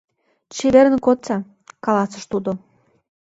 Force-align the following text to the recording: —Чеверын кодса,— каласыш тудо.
—Чеверын 0.55 0.97
кодса,— 1.05 1.37
каласыш 1.85 2.23
тудо. 2.31 2.51